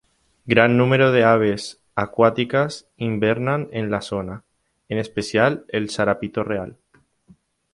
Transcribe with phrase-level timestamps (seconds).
[0.47, 4.45] Gran número de aves acuáticas invernan en la zona,
[4.89, 6.75] en especial el zarapito real.